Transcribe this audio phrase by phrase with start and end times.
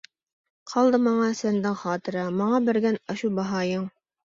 [0.71, 3.89] قالدى ماڭا سەندىن خاتىرە، ماڭا بەرگەن ئاشۇ باھايىڭ.